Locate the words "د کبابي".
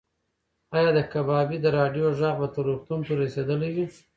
0.97-1.57